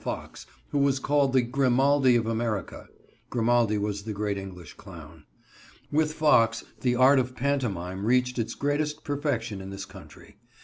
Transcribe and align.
Fox, 0.03 0.47
who 0.71 0.79
was 0.79 0.97
called 0.97 1.31
the 1.31 1.43
"Grimaldi 1.43 2.15
of 2.15 2.25
America." 2.25 2.87
Grimaldi 3.29 3.77
was 3.77 4.01
the 4.01 4.13
great 4.13 4.35
English 4.35 4.73
clown. 4.73 5.25
With 5.91 6.13
Fox 6.15 6.63
the 6.79 6.95
art 6.95 7.19
of 7.19 7.35
pantomime 7.35 8.03
reached 8.03 8.39
its 8.39 8.55
greatest 8.55 9.03
perfection 9.03 9.61
in 9.61 9.69
this 9.69 9.85
country. 9.85 10.37